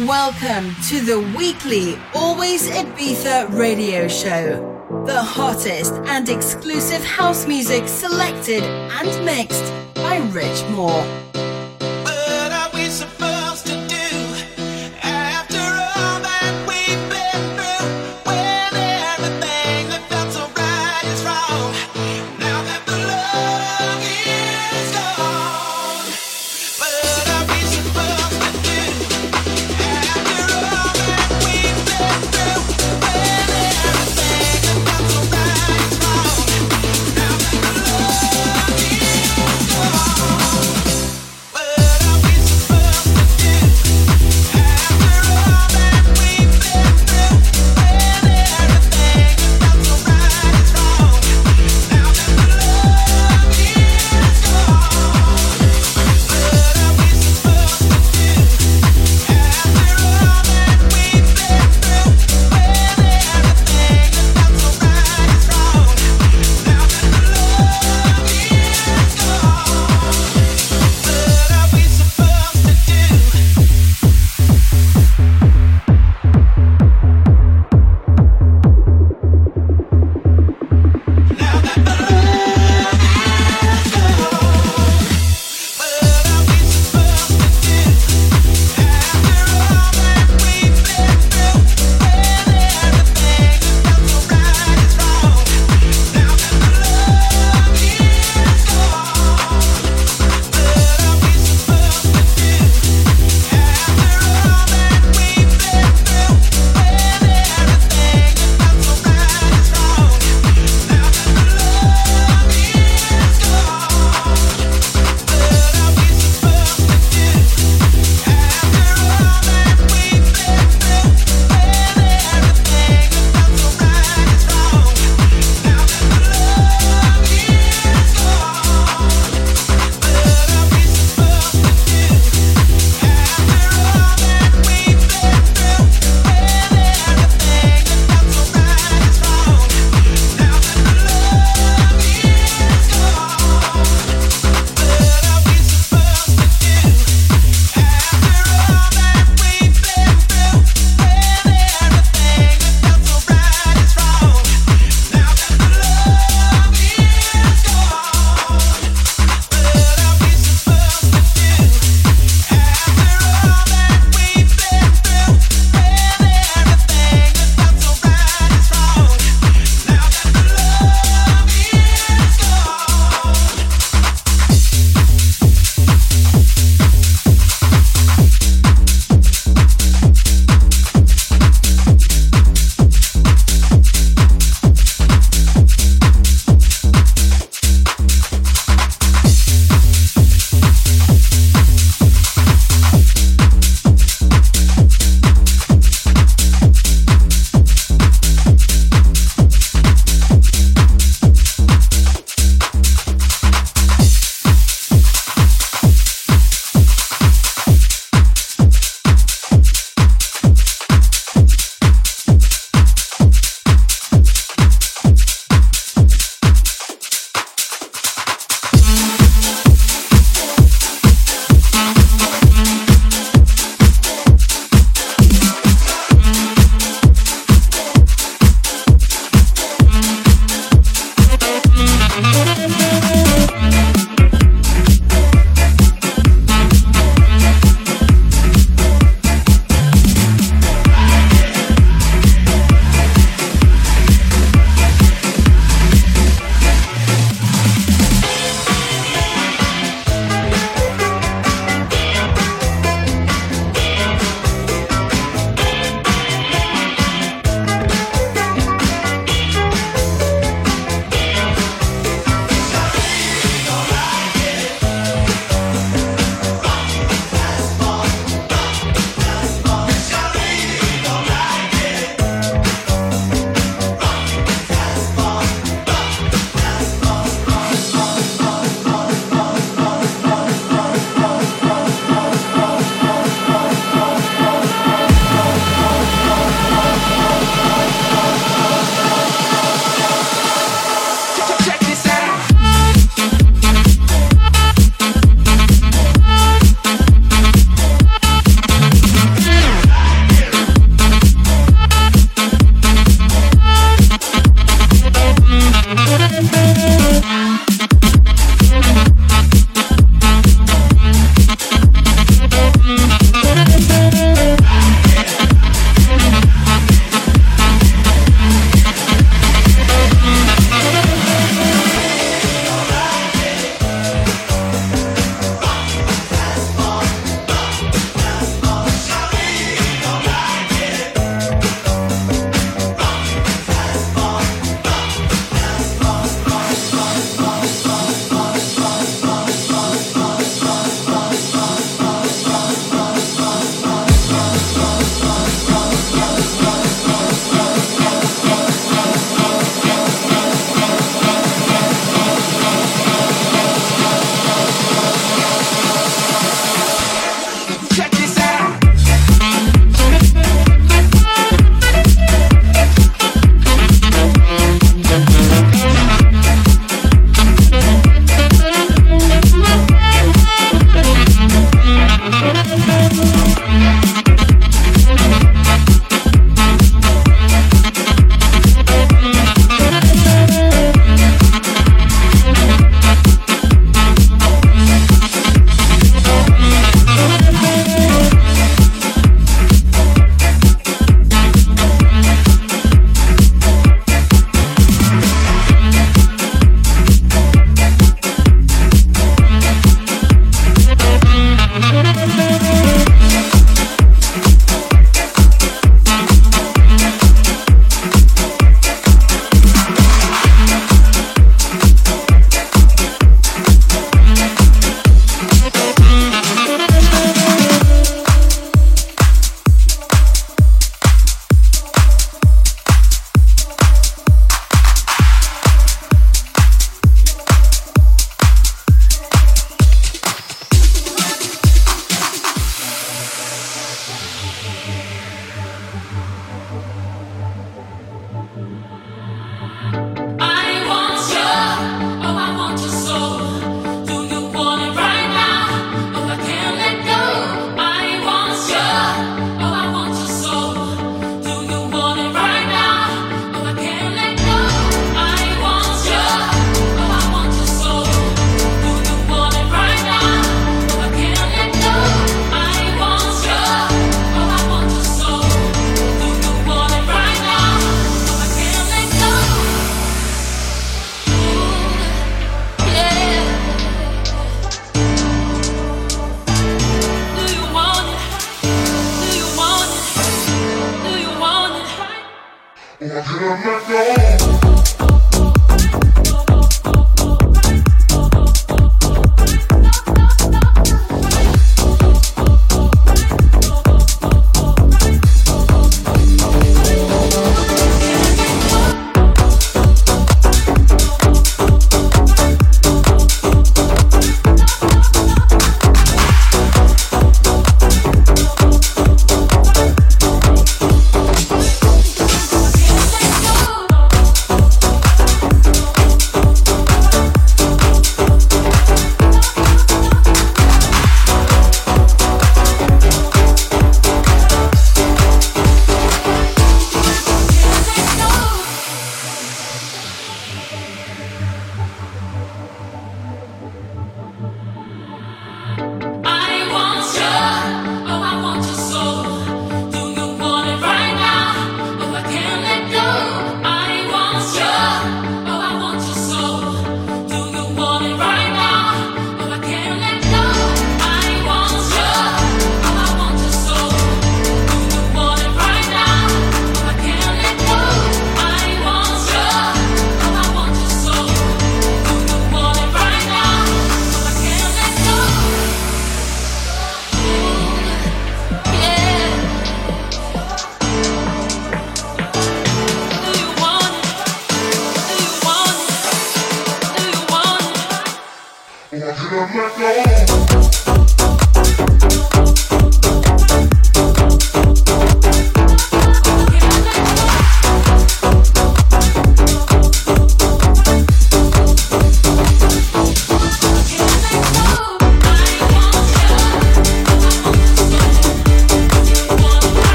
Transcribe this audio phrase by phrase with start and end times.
[0.00, 5.04] Welcome to the weekly Always Ibiza radio show.
[5.06, 11.02] The hottest and exclusive house music selected and mixed by Rich Moore.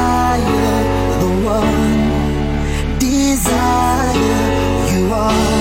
[0.00, 0.82] My fire,
[1.20, 4.40] the one desire.
[4.92, 5.59] You are.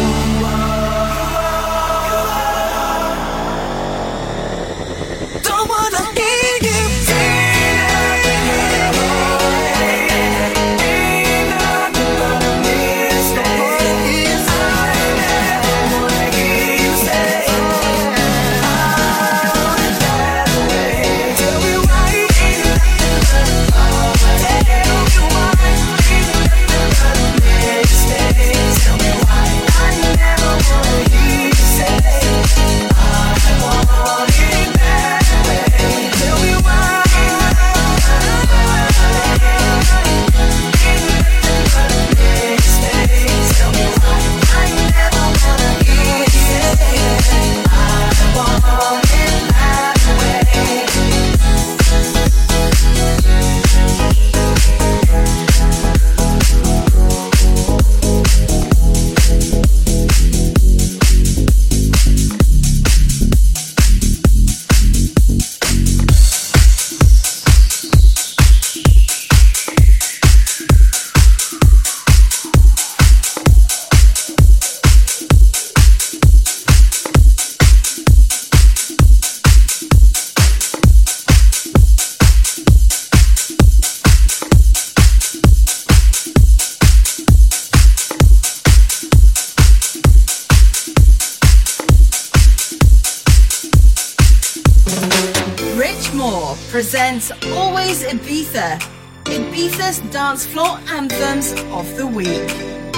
[96.80, 98.80] Presents Always Ibiza,
[99.26, 102.89] Ibiza's dance floor anthems of the week.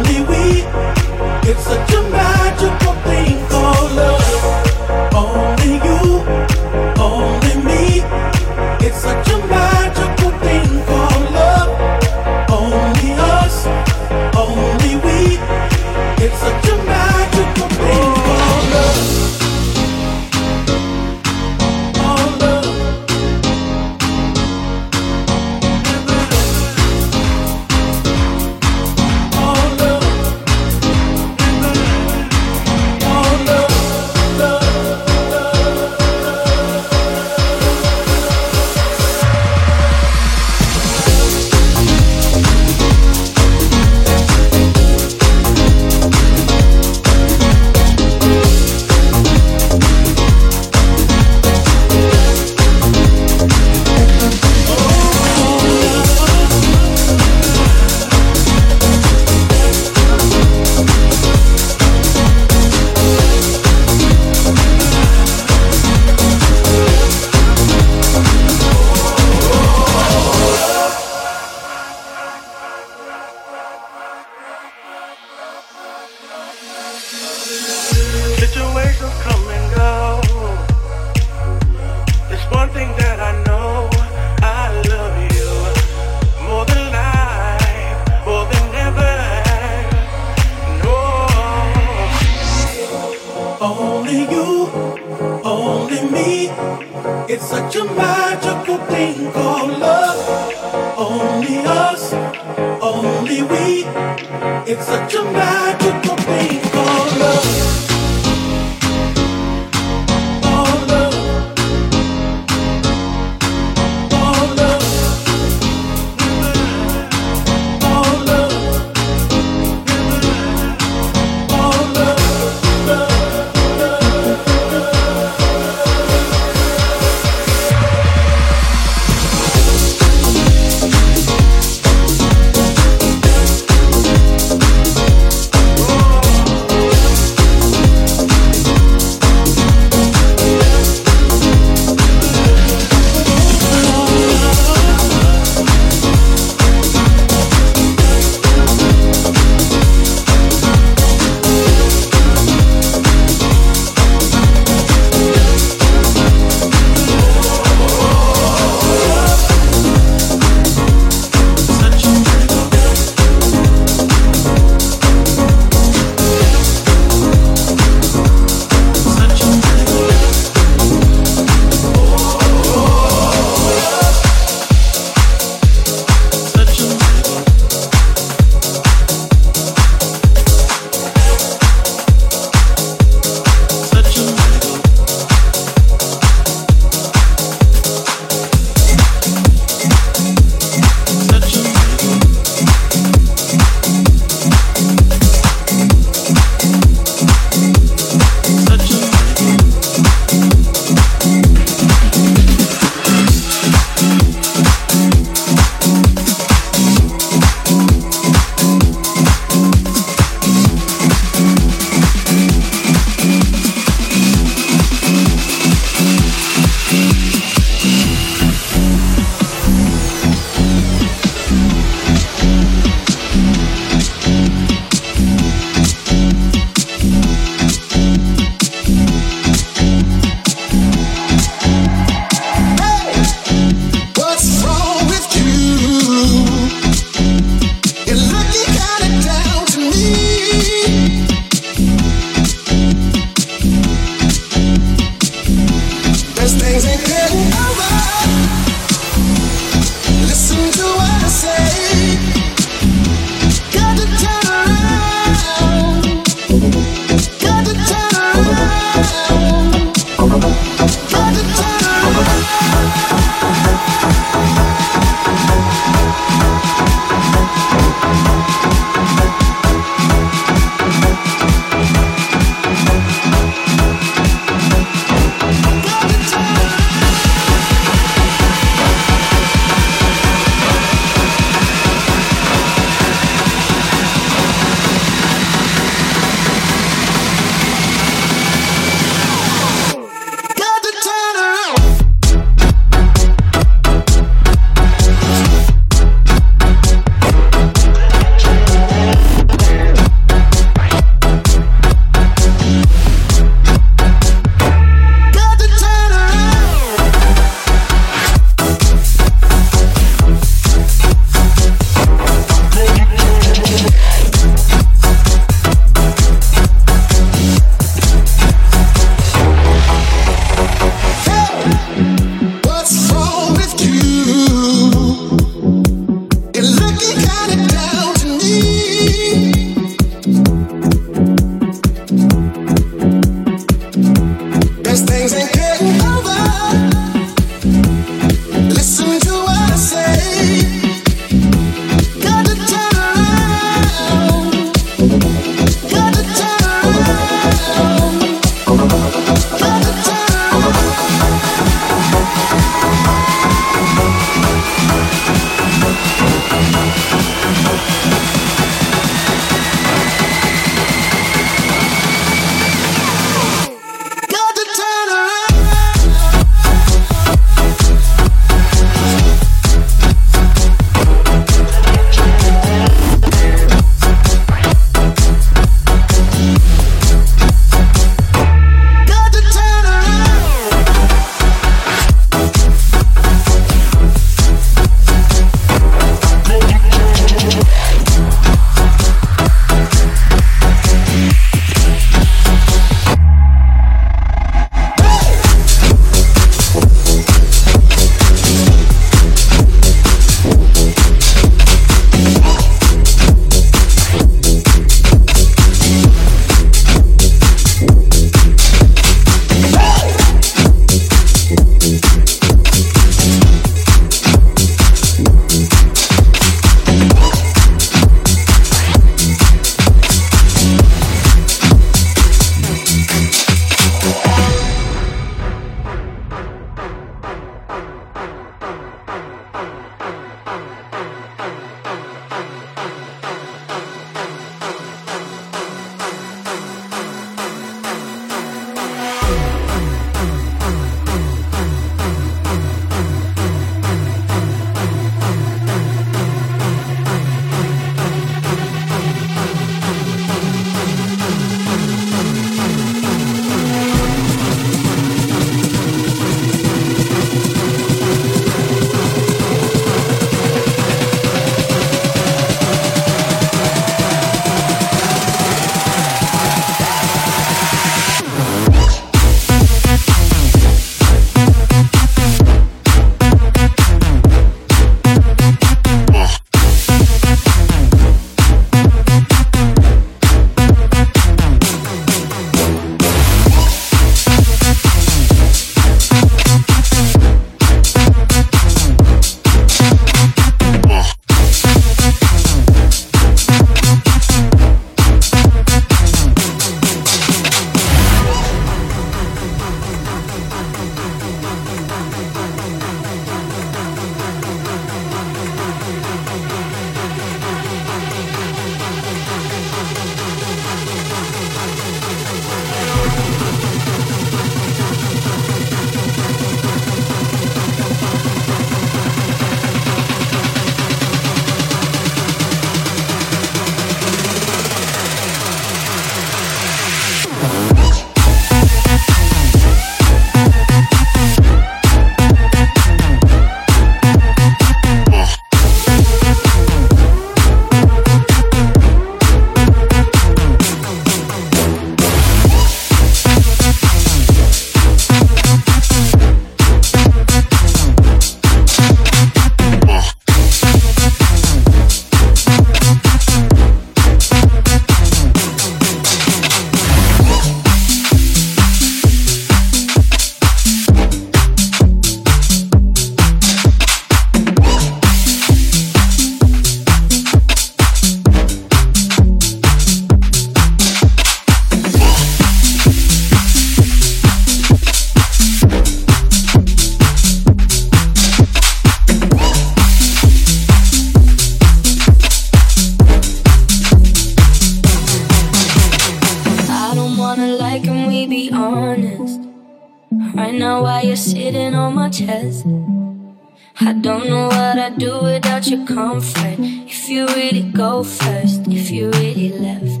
[596.00, 596.56] comfort
[596.88, 600.00] if you really go first, if you really left.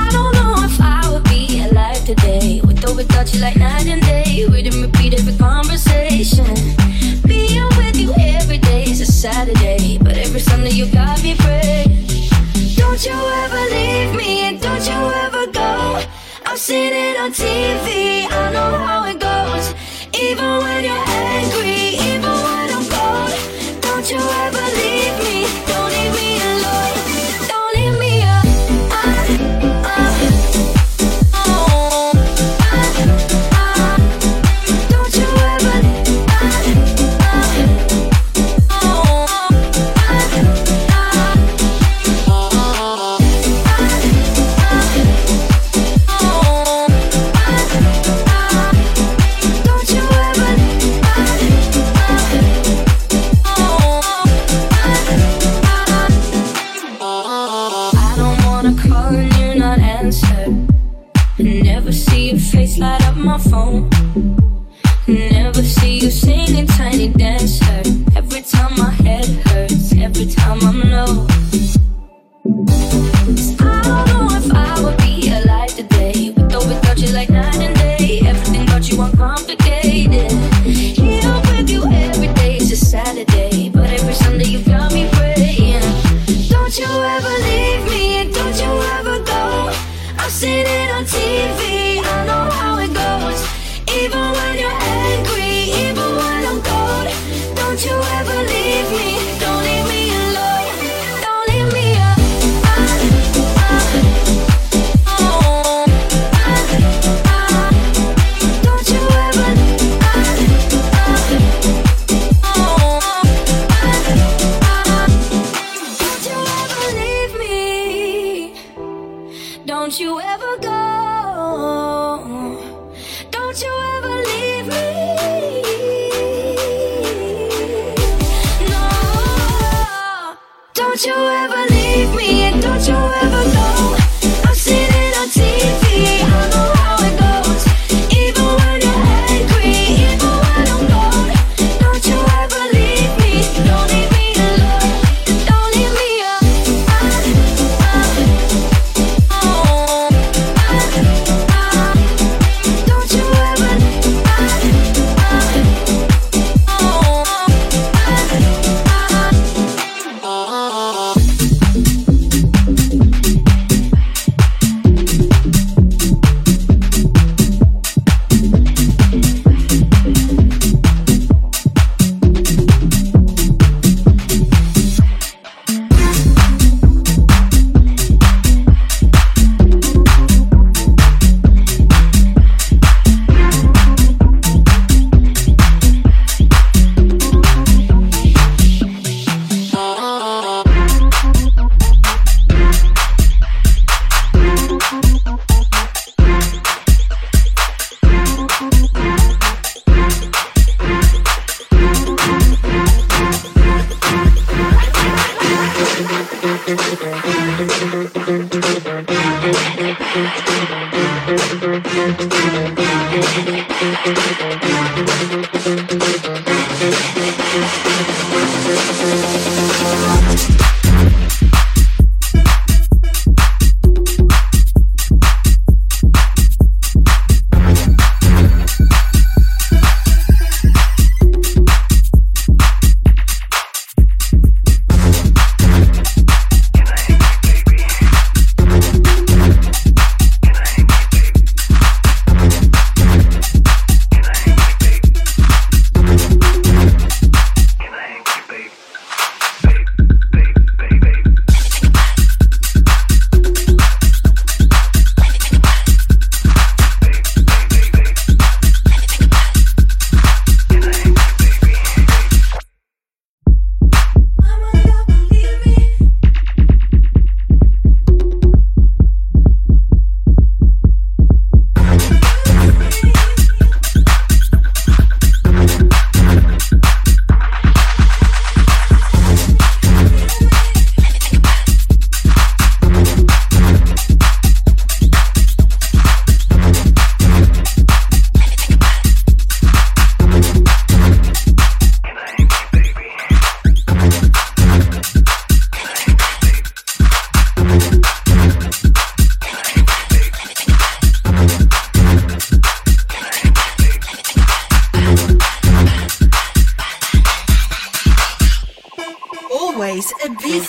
[0.00, 2.62] I don't know if I would be alive today.
[2.64, 4.46] Would though we you like night and day.
[4.52, 6.54] We didn't repeat every conversation.
[7.32, 12.30] Being with you every day is a Saturday, but every Sunday you got me fresh.
[12.80, 16.02] Don't you ever leave me, and don't you ever go.
[16.46, 18.01] I've seen it on TV.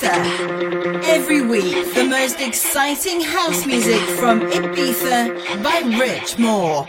[0.03, 1.03] Ibiza.
[1.05, 6.87] Every week, the most exciting house music from Ibiza by Rich Moore.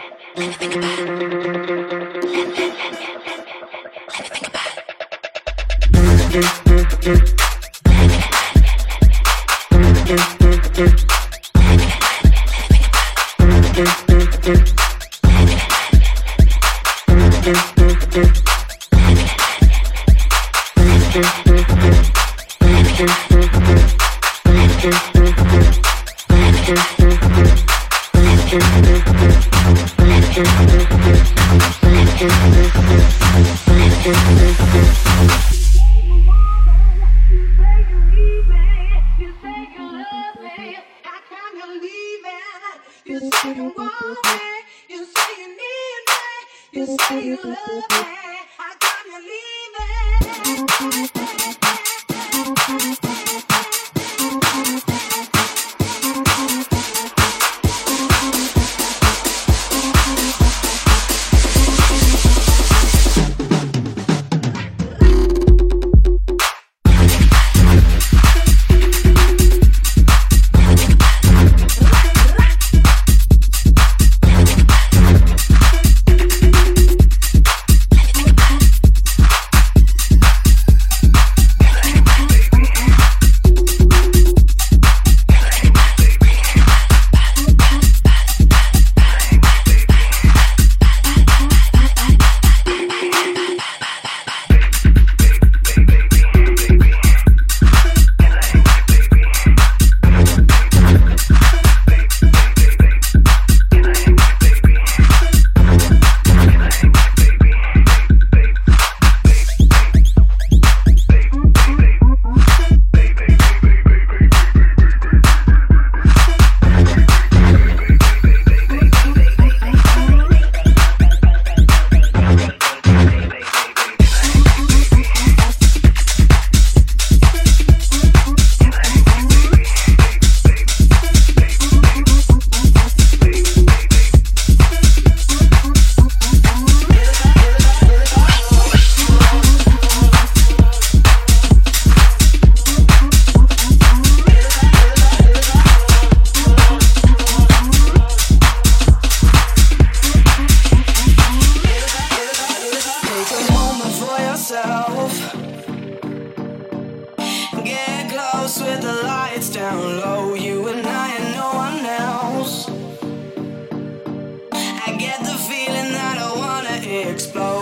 [167.14, 167.53] explode.